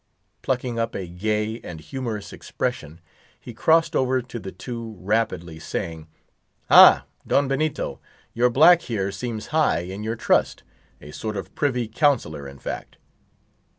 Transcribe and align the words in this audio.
Plucking 0.41 0.79
up 0.79 0.95
a 0.95 1.05
gay 1.07 1.59
and 1.63 1.79
humorous 1.79 2.33
expression, 2.33 3.01
he 3.39 3.53
crossed 3.53 3.95
over 3.95 4.19
to 4.19 4.39
the 4.39 4.51
two 4.51 4.95
rapidly, 4.97 5.59
saying:—"Ha, 5.59 7.05
Don 7.27 7.47
Benito, 7.47 7.99
your 8.33 8.49
black 8.49 8.81
here 8.81 9.11
seems 9.11 9.49
high 9.53 9.81
in 9.81 10.01
your 10.01 10.15
trust; 10.15 10.63
a 11.01 11.11
sort 11.11 11.37
of 11.37 11.53
privy 11.53 11.87
counselor, 11.87 12.47
in 12.47 12.57
fact." 12.57 12.97